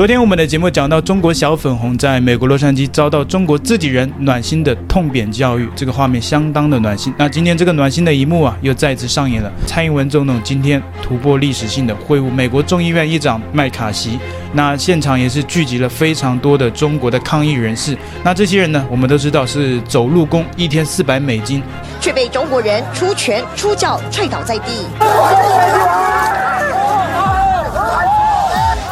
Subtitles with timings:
[0.00, 7.12] 昨天我们的节目讲到中国小粉红在美国洛杉矶遭到中国自己人暖心的痛扁教育，这个画面相当的暖心。
[7.18, 9.52] 那今天这个暖心的一幕啊，又再次上演了。
[9.66, 14.18] 蔡英文总统今天突破历史性的会晤美国众议院议长麦卡锡，
[14.54, 17.94] 那现场也是聚集了非常多的中国的抗议人士。
[18.24, 21.62] 那这些人呢，我们都知道是走路工，一天四百美金，
[22.00, 24.86] 却被中国人出拳出脚踹倒在地。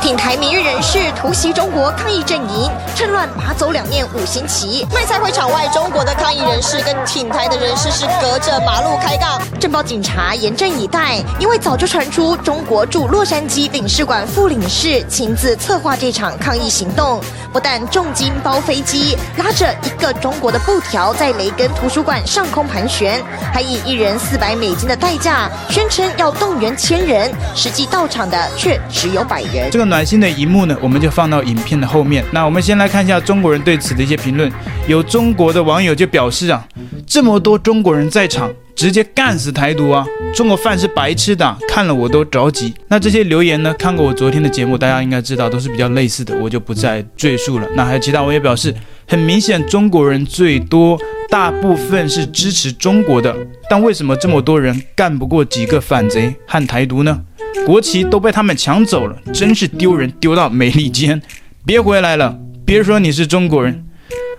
[0.08, 4.86] 挺台民运人士突袭中国抗议阵营，趁乱拔走两面五星旗。
[4.90, 9.38] 卖菜会场外，中国的抗议人士跟挺台的人士是隔着马路开杠。
[9.60, 17.20] 政报警察严阵以待，因为早就传出中国驻洛杉矶领事馆副领事亲自策划这场抗议行动，
[17.52, 23.22] 不但重金包飞机，拉着一个中国的布条在雷根图书馆上空盘旋，
[23.52, 29.70] 还以一人四百美金的代价宣称要动员千人，实际到场的却只有百人。
[29.70, 29.97] 这个暖。
[29.98, 32.24] 暖心的一幕呢，我们就放到影片的后面。
[32.30, 34.48] 那我们先来看一下中国人对此的一些评论。
[34.86, 36.64] 有中国的网友就表示啊，
[37.04, 40.06] 这么多中国人在场，直接干死台独啊！
[40.32, 42.72] 中国饭是白吃的，看了我都着急。
[42.86, 47.66] 那这些留言呢，看过我昨天的节目，大家应该知道都是比较类似的，我就不再赘述了。
[47.74, 48.72] 那还有其他网友表示，
[49.08, 50.96] 很明显中国人最多，
[51.30, 53.36] 大部分是支持中国的，
[53.68, 57.22] 但为什么这么多人干不过几个反贼和台独呢？
[57.66, 61.20] 国旗都被他们抢走了，真是丢人丢到美利坚！
[61.66, 63.84] 别回来了，别说你是中国人。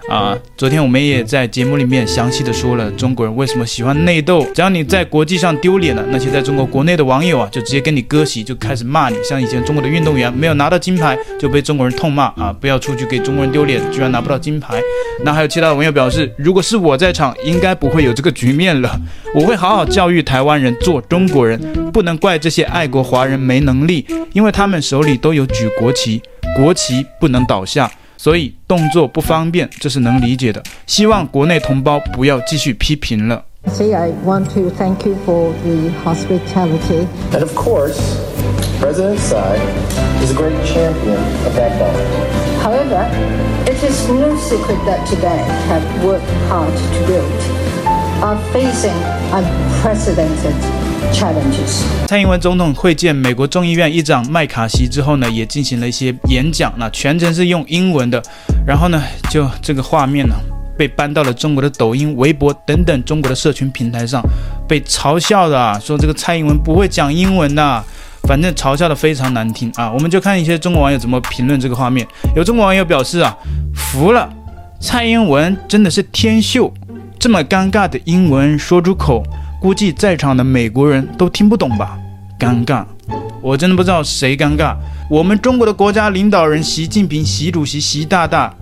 [0.09, 4.43] 啊，昨天我们也在节目里面详细的说了中国人为什么喜欢内斗。
[4.55, 9.15] 只要你在国际上丢脸了，那些在中国国内的网友啊，就直接跟你割席，就开始骂你。
[9.23, 14.81] 像以前中国的运动员没有拿到金牌，就被中国人痛骂啊，不要出去给中国人丢脸，居然拿不到金牌。
[15.23, 18.99] 那还有其他的网友表示，如果是我在场，应该不会有这个局面了。
[19.35, 21.61] 我会好好教育台湾人做中国人，
[21.93, 24.03] 不能怪这些爱国华人没能力，
[24.33, 26.19] 因为他们手里都有举国旗，
[26.55, 27.91] 国旗不能倒下。
[28.18, 30.62] 所以动作不方便，这是能理解的。
[30.86, 33.44] 希望国内同胞不要继续批评了。
[33.68, 37.06] See, I want to thank you for the hospitality.
[37.32, 37.98] And of course,
[38.78, 39.58] President Tsai
[40.22, 41.96] is a great champion of that bond.
[42.62, 43.08] However,
[43.66, 47.24] it is no secret that today have worked hard to build
[48.22, 48.96] are facing
[49.32, 50.54] unprecedented.
[51.13, 51.83] Challenges.
[52.07, 58.21] 蔡英文总统会见美国众议院议长麦卡锡之后呢，也进行了一些演讲，那全程是用英文的。
[58.65, 60.35] 然后呢，就这个画面呢，
[60.77, 64.21] 被搬到了中国的抖音、微博等等中国的社群平台上，
[64.67, 67.83] 被嘲笑的啊，说这个蔡英文不会讲英文的，
[68.23, 69.91] 反正嘲笑的非常难听啊。
[69.91, 72.07] 我们就看一些中国网友怎么评论这个画面。
[72.35, 73.35] 有中国网友表示啊，
[73.73, 74.29] 服了，
[74.79, 76.73] 蔡英文真的是天秀，
[77.19, 79.23] 这么尴尬的英文说出口。
[79.59, 81.99] 估计在场的美国人都听不懂吧？
[82.39, 82.85] 尴尬，
[83.41, 84.73] 我真的不知道谁尴尬。
[85.09, 88.53] 我们中国的国家领导人习近平、习主席、习大大，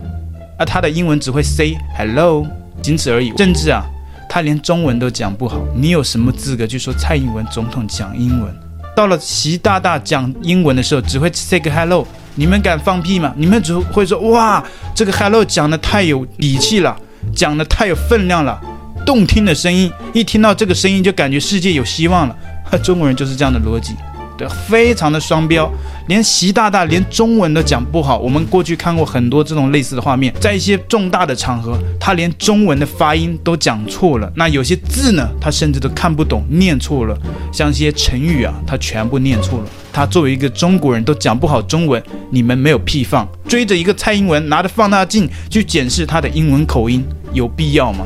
[0.58, 2.44] 啊，他的英文只会 say hello，
[2.82, 3.32] 仅此而已。
[3.36, 3.84] 甚至啊，
[4.28, 5.60] 他连中文都讲不好。
[5.76, 8.52] 你有什么资格去说蔡英文总统讲英文？
[8.96, 12.04] 到了习大大讲英文的时候，只会 say hello，
[12.34, 13.32] 你们敢放屁吗？
[13.36, 14.64] 你们只会说哇，
[14.96, 16.96] 这个 hello 讲得太有底气了，
[17.32, 18.60] 讲得太有分量了。
[19.08, 22.36] 动听的声音，一听到这个声音就感觉世界有希望了。
[22.84, 23.94] 中国人就是这样的逻辑，
[24.36, 25.66] 对，非常的双标。
[26.08, 34.30] 连习大大连中文都讲不好，我们过去看过很多这种类似的画面，在一些重大的场合，他连中文的发音都讲错了。
[34.36, 37.18] 那有些字呢，他甚至都看不懂，念错了。
[37.50, 39.64] 像一些成语啊，他全部念错了。
[39.90, 47.02] 他作为一个中国人都讲不好中文，你们没有屁放，追着一个蔡英文，拿着放大镜去检视他的英文口音，
[47.32, 48.04] 有必要吗？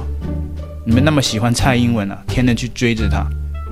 [0.85, 3.25] 你们那么喜欢蔡英文啊，天天去追着他，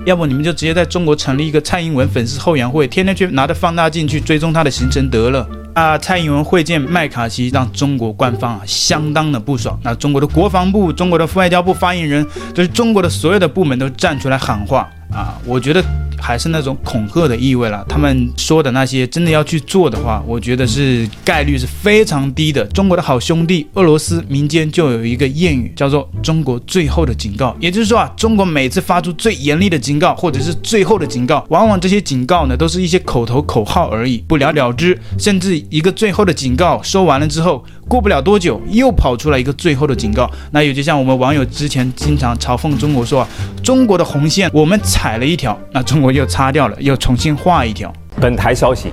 [0.07, 5.99] 要不你们就直接在中国成立一个蔡英文粉丝后援会，天天去拿着放大镜去追踪他的行程得了啊！
[5.99, 9.77] 蔡英文会见麦卡锡，让中国官方啊相当的不爽。
[9.83, 12.25] 那中国的国防部、中国的外交部发言人，
[12.55, 15.37] 就是中国的所有的部门都站出来喊话啊！
[15.45, 15.85] 我觉得。
[16.21, 17.85] 还是那种恐吓的意味了。
[17.89, 22.65] 他们说的那些真的要去做的话，我觉得是概率是非常低的。
[22.67, 27.57] 中国的好兄弟俄罗斯民间就有一个谚语，叫做“中国最后的警告”。
[27.61, 34.99] 也就是说啊，中国每次发出最严厉的警告，或者是最后的警告，往往这些警告呢，都是一些口头口号而已，不了了之。
[35.19, 40.31] 甚至一个最后的警告说完了之后，过不了多久，又跑出来一个最后的警告。
[40.53, 43.27] 那也就像我们网友之前经常嘲讽中国说，
[43.63, 46.11] 中国的红线我们踩了一条，那中国。
[46.11, 47.95] 又擦掉了，又重新画一条。
[48.21, 48.91] 本台消息，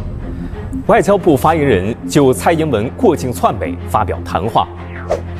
[0.86, 4.68] 外交部发言人就蔡英文过境窜美发表谈话。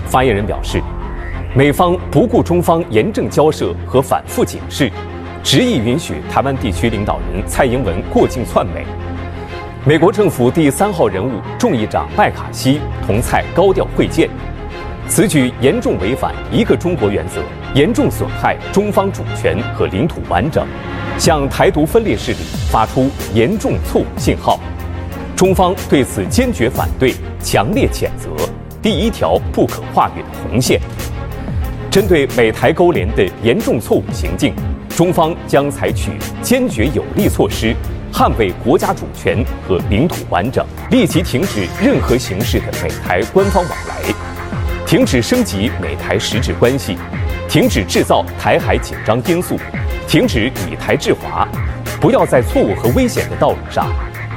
[0.08, 0.82] 发言人表示，
[1.56, 4.92] 美方不顾中方严正交涉和反复警示，
[5.44, 8.84] 执意允许台湾地区领导人蔡英文过境窜美。
[9.88, 14.30] 美国政府第三号人物众议长麦卡锡同蔡高调会见，
[15.08, 17.42] 此举严重违反一个中国原则，
[17.74, 20.68] 严重损害中方主权和领土完整，
[21.18, 22.40] 向台独分裂势力
[22.70, 24.60] 发出严重错误信号。
[25.38, 28.30] 中方对此坚决反对，强烈谴责，
[28.82, 30.82] 第一条不可跨越的红线。
[31.90, 34.54] 针对美台勾连的严重错误行径，
[34.90, 36.12] 中方将采取
[36.42, 37.74] 坚决有力措施。
[38.14, 44.02] 捍卫国家主权和领土完整，立即停止任何形式的美台官方往来，
[44.86, 46.98] 停止升级美台实质关系，
[47.48, 49.60] 停止制造台海紧张因素，
[50.08, 51.48] 停止以台制华，
[52.02, 53.88] 不要在错误和危险的道路上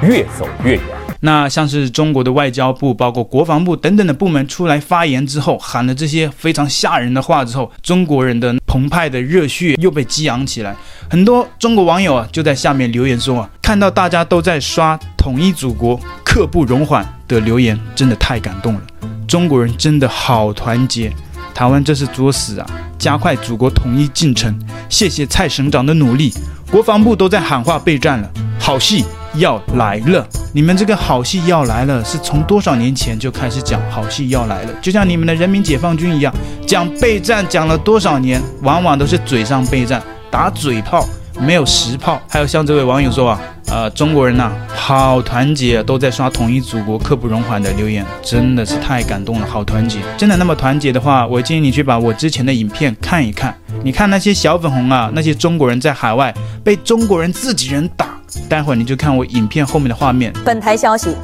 [0.01, 0.81] 越走越远。
[1.23, 10.75] 那像是中国的外交部、包括国防部等等的部门出来发言之后，喊了这些非常吓人的话之后，中国人的澎湃的热血又被激昂起来。
[11.09, 18.81] 很多中国网友啊就在下面留言说啊，看到大家都在刷“统一祖国，刻不容缓”的留言，真的太感动了。
[19.27, 21.13] 中国人真的好团结，
[21.53, 22.67] 台湾这是作死啊！
[22.97, 24.57] 加快祖国统一进程，
[24.89, 26.33] 谢谢蔡省长的努力。
[26.71, 30.27] 国防部都在喊话备战了，好戏要来了！
[30.53, 34.73] 你们这个好戏要来了，是从多少年前就开始讲好戏要来了？
[34.81, 36.33] 就像你们的人民解放军一样，
[36.67, 41.07] 讲备战讲了多少年，往往都是嘴上备战，打嘴炮，
[41.39, 42.21] 没有实炮。
[42.29, 49.99] 还有像这位网友说啊，呃，中国人呐，好团结，都在刷统一祖国刻不容缓的留言，真的是太感动了，好团结！
[50.17, 53.55] 真的那么团结的话，我建议你去把我之前的影片看一看。
[53.83, 56.33] 你看那些小粉红啊，那些中国人在海外
[56.63, 58.10] 被中国人自己人打，
[58.49, 60.33] 待会儿你就看我影片后面的画面。
[60.45, 61.15] 本台消息，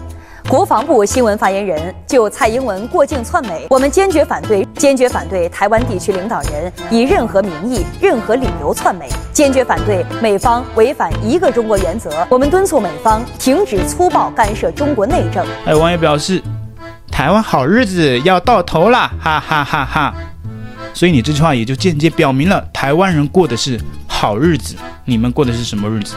[0.47, 15.45] 国防部新闻发言人就蔡英文过境窜美，我们坚决反对，坚决反对台湾地区领导人以任何名义、任何理由窜美，坚决反对美方违反一个中国原则，我们敦促美方停止粗暴干涉中国内政。
[15.65, 16.41] 还有网友表示，
[17.11, 20.13] 台湾好日子要到头了，哈哈哈哈。
[20.93, 24.75] 所以你这句话也就间接表明了台湾人过的是好日子，
[25.05, 26.15] 你们过的是什么日子？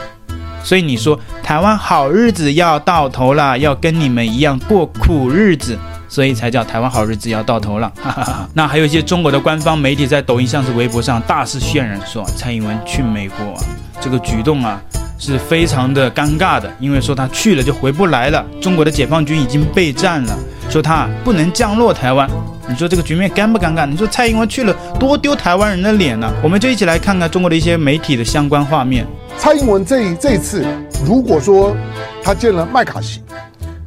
[0.63, 5.77] 所以你说台湾好日子要到头了，要跟你们一样过苦日子，
[6.07, 7.91] 所以才叫台湾好日子要到头了。
[8.01, 8.49] 哈哈哈。
[8.53, 13.63] 那还有一些中国的官方媒体在抖音上、是微博上大肆渲染说，蔡英文去美国啊，
[13.99, 14.81] 这个举动啊
[15.17, 20.37] 是非常的尴尬的，因为说他去了就回不来了，中国的解放军已经备战了，
[20.71, 22.29] 说他不能降落台湾。
[22.65, 23.85] 你说这个局面尴不尴尬？
[23.85, 26.31] 你说蔡英文去了多丢台湾人的脸呢？
[26.41, 29.05] 我们就一起来看看中国的一些媒体的相关画面。
[29.37, 30.65] 蔡英文这这次，
[31.05, 31.75] 如果说
[32.23, 33.21] 他见了麦卡锡，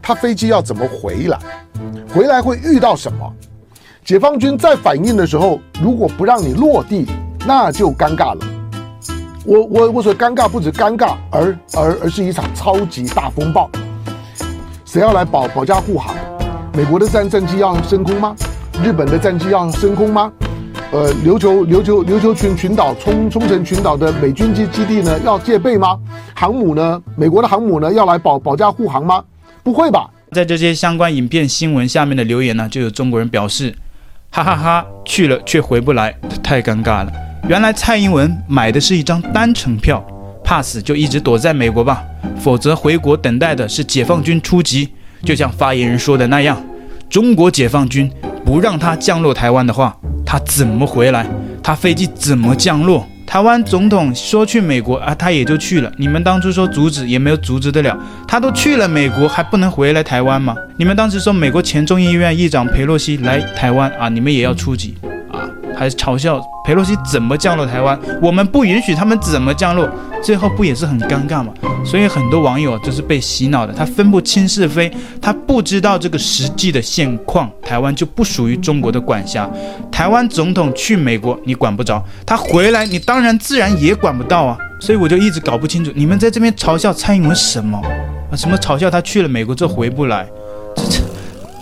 [0.02, 1.38] 他飞机要怎么回来？
[2.12, 3.32] 回来会遇到什么？
[4.04, 7.06] 解放军在反应的时候，如果不让你落地，
[7.46, 8.46] 那就尴尬了。
[9.46, 13.70] 我我我说尴尬不止尴尬，而而而是一场超级大风暴。
[14.84, 16.14] 谁要来保保驾护航？
[16.76, 18.34] 美国的战战机要升空吗？
[18.82, 20.32] 日本的战机要升空吗？
[20.90, 25.96] 呃，琉球琉球琉球群群岛冲冲绳群岛的美军基基地呢，要戒备吗？
[26.34, 27.00] 航母呢？
[27.16, 29.22] 美国的航母呢，要来保保驾护航吗？
[29.62, 30.10] 不会吧？
[30.32, 33.72] 在这些相关影片新闻下面的留言呢，就有中国人表示，
[34.30, 36.12] 哈哈哈哈，去了却回不来，
[36.42, 37.12] 太尴尬了。
[37.48, 40.04] 原来蔡英文买的是一张单程票，
[40.42, 42.02] 怕死就一直躲在美国吧，
[42.40, 44.88] 否则回国等待的是解放军出击。
[45.24, 46.62] 就像发言人说的那样，
[47.08, 48.10] 中国解放军。
[48.44, 51.26] 不让他降落台湾的话，他怎么回来？
[51.62, 53.08] 他飞机怎么降落？
[53.26, 55.90] 台湾总统说去美国啊，他也就去了。
[55.96, 60.54] 你们当初说阻止也没有阻止得了，他都去了美国，还不能回来台湾吗？
[60.76, 64.94] 你们当时说美国前众议院议长佩洛西来台湾啊，你们也要出击？
[65.76, 67.98] 还嘲笑裴洛西怎么降落台湾？
[68.22, 69.88] 我们不允许他们怎么降落？
[70.22, 71.52] 最后不也是很尴尬吗？
[71.84, 74.90] 所以很多网友就是被洗脑的，他分不清是非，
[75.20, 77.50] 他不知道这个实际的现况。
[77.62, 79.48] 台湾就不属于中国的管辖，
[79.92, 84.56] 台湾总统去美国你管不着，他回来你当然自然也管不到啊。
[84.80, 87.78] 所以我就一直搞不清楚，你们在这边嘲笑蔡英文什么
[88.30, 88.36] 啊？
[88.36, 90.26] 什么嘲笑他去了美国之后回不来？
[90.74, 91.03] 这这。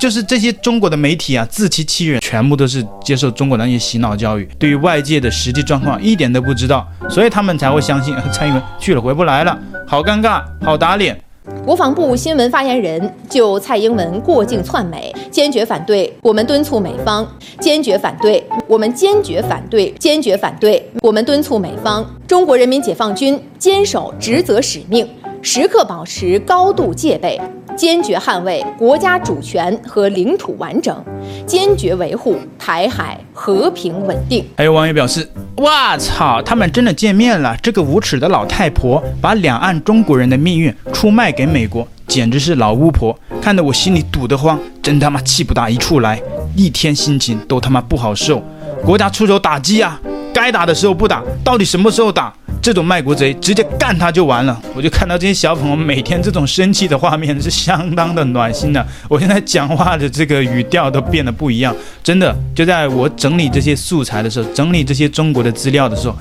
[0.02, 9.56] 就是这些中国的媒体啊，自欺欺人，全部都是接受中国那些洗脑教育，对于外界的实际状况一点都不知道，所以他们才会相信蔡英文去了回不来了，
[9.86, 11.16] 好尴尬，好打脸。
[11.64, 17.24] 国防部新闻发言人就蔡英文过境窜美，坚决反对，我们敦促美方
[17.60, 25.08] 坚决反对，我们坚决反对，坚决反对，我们敦促美方，中国人民解放军坚守职责使命，
[25.42, 27.40] 时刻保持高度戒备。
[27.76, 31.04] 坚决捍卫国家主权和领土完整，
[31.46, 34.44] 坚决维护台海和平稳定。
[34.56, 37.56] 还有网友表示：“哇操，他们真的见面了！
[37.62, 46.20] 这个无耻的老太婆把两岸中国人的命运出卖给美国，简直是老巫婆，看得我心里堵得慌，真他妈气不打一处来，
[46.54, 48.42] 一天心情都他妈不好受。
[48.84, 50.00] 国家出手打击啊，
[50.34, 52.32] 该打的时候不打，到底什么时候打？
[52.62, 54.62] 这种卖国贼直接干他就完了。
[54.72, 58.86] 我就看到这些小粉红每天这种生气的画面是相当的暖心的。
[59.08, 66.16] 我现在讲话的这个语调都变得不一样，真的就在我整理这些素材的时候，整理这些中国的资料的时候，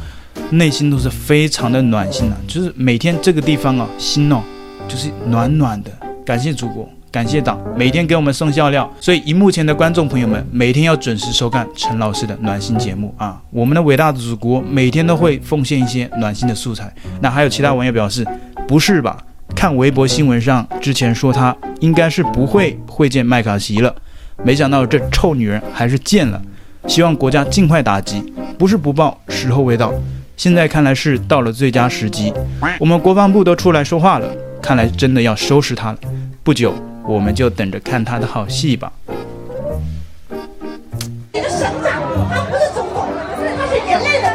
[0.49, 4.41] 内心都是非常的暖心的，就是每天这个地方哦，心哦，
[4.87, 5.91] 就是暖暖的。
[6.25, 6.89] 感谢祖国。
[7.11, 13.41] 感谢党每天给我们送笑料，所以荧幕前的观众朋友们每天要准时收看陈老师的暖心节目啊！
[13.51, 16.93] 我们的伟大祖国每天都会奉献一些暖心的素材。
[17.19, 18.25] 那还有其他网友表示，
[18.65, 19.17] 不是吧？
[19.53, 23.93] 看微博新闻上之前说他应该是不会会见麦卡锡了，
[24.45, 26.41] 没想到这臭女人还是见了。
[26.87, 28.23] 希望国家尽快打击，
[28.57, 29.93] 不是不报，时候未到。
[30.37, 32.33] 现在看来是到了最佳时机，
[32.79, 34.27] 我们国防部都出来说话了，
[34.61, 35.97] 看来真的要收拾他了。
[36.41, 36.73] 不久。
[37.03, 38.91] 我们就等着看他的好戏吧。
[41.33, 41.91] 你的省长，
[42.29, 43.07] 他不是总统，
[43.57, 44.29] 他是人类的。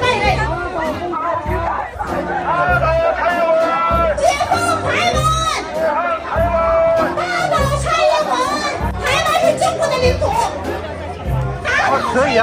[4.17, 4.87] 解放台湾！
[7.17, 7.19] 打
[7.49, 8.31] 倒蔡英文！
[9.03, 10.23] 台湾是中国的领土。
[12.13, 12.43] 可以啊，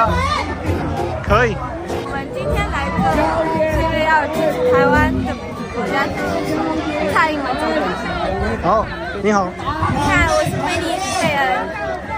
[1.24, 1.56] 可以。
[1.56, 4.92] 我们今天来这是因为要支持台湾
[5.26, 5.30] 的
[5.76, 6.48] 国家主席
[7.14, 7.78] 蔡英文总统。
[8.64, 8.88] 好。
[9.24, 9.48] 你好，
[10.46, 10.88] 你看我是美丽
[11.22, 11.42] 佩恩，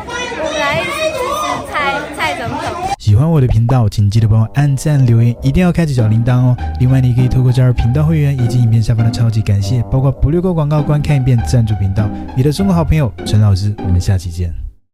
[0.07, 1.73] 我们来支持蔡
[2.15, 2.89] 蔡总统。
[2.97, 6.57] 喜欢我的频道，请记得帮我按赞、留言，一定要开启小铃铛哦。
[6.79, 12.09] 另外，你可以透过加入频道会员以及影片下方的超级感谢，包括不略过广告、观看一遍赞助频道。
[12.35, 14.64] 你的中国好朋友陈老师，我们下期见。